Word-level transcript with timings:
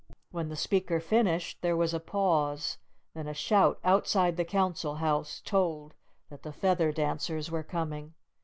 When 0.31 0.49
the 0.49 0.55
speaker 0.55 0.99
finished, 0.99 1.59
there 1.61 1.77
was 1.77 1.93
a 1.93 1.99
pause, 1.99 2.79
then 3.13 3.27
a 3.27 3.35
shout 3.35 3.77
outside 3.83 4.35
the 4.35 4.43
Council 4.43 4.95
House 4.95 5.39
told 5.45 5.93
that 6.31 6.41
the 6.41 6.51
Feather 6.51 6.91
Dancers 6.91 7.51
were 7.51 7.61
coming. 7.61 8.15